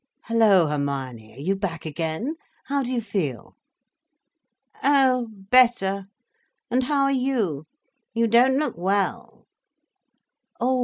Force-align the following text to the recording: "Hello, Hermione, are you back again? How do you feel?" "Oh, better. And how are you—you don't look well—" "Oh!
"Hello, 0.23 0.65
Hermione, 0.65 1.33
are 1.33 1.39
you 1.39 1.55
back 1.55 1.85
again? 1.85 2.35
How 2.63 2.81
do 2.81 2.91
you 2.91 3.01
feel?" 3.01 3.53
"Oh, 4.81 5.27
better. 5.29 6.07
And 6.71 6.81
how 6.85 7.03
are 7.03 7.11
you—you 7.11 8.25
don't 8.27 8.57
look 8.57 8.73
well—" 8.79 9.45
"Oh! 10.59 10.79